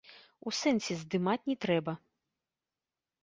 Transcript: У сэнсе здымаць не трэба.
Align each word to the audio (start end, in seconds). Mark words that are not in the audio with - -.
У 0.51 0.51
сэнсе 0.59 0.93
здымаць 1.01 1.47
не 1.51 1.55
трэба. 1.65 1.93